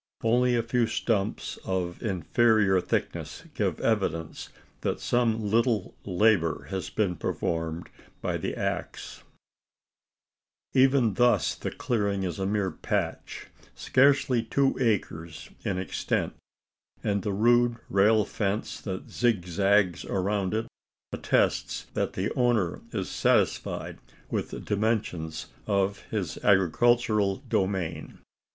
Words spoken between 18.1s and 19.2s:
fence, that